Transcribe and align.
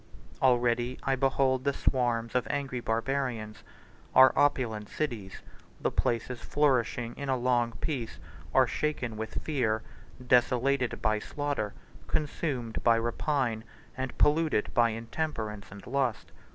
Already 0.41 0.97
I 1.03 1.15
behold 1.15 1.63
the 1.63 1.73
swarms 1.73 2.33
of 2.33 2.47
angry 2.49 2.79
Barbarians: 2.79 3.57
our 4.15 4.33
opulent 4.35 4.89
cities, 4.89 5.41
the 5.79 5.91
places 5.91 6.41
flourishing 6.41 7.15
in 7.17 7.29
a 7.29 7.37
long 7.37 7.73
peace, 7.73 8.17
are 8.51 8.65
shaken 8.65 9.15
with 9.15 9.43
fear, 9.43 9.83
desolated 10.25 11.03
by 11.03 11.19
slaughter, 11.19 11.75
consumed 12.07 12.83
by 12.83 12.97
rapine, 12.97 13.63
and 13.95 14.17
polluted 14.17 14.73
by 14.73 14.89
intemperance 14.89 15.67
and 15.69 15.85
lust. 15.85 16.31